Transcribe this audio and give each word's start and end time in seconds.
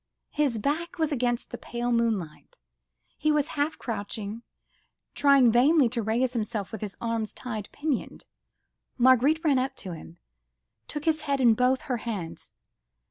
His 0.31 0.57
back 0.57 0.97
was 0.97 1.11
against 1.11 1.51
the 1.51 1.59
pale 1.59 1.91
moonlight, 1.91 2.57
he 3.19 3.31
was 3.31 3.49
half 3.49 3.77
crouching, 3.77 4.41
trying 5.13 5.51
vainly 5.51 5.87
to 5.89 6.01
raise 6.01 6.33
himself 6.33 6.71
with 6.71 6.81
his 6.81 6.97
arms 6.99 7.35
tightly 7.35 7.69
pinioned. 7.71 8.25
Marguerite 8.97 9.43
ran 9.43 9.59
up 9.59 9.75
to 9.75 9.93
him, 9.93 10.17
took 10.87 11.05
his 11.05 11.21
head 11.29 11.39
in 11.39 11.53
both 11.53 11.81
her 11.81 11.97
hands 11.97 12.49